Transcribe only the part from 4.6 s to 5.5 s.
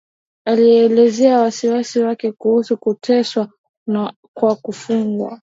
wafungwa